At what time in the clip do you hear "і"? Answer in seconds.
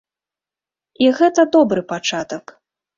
1.05-1.13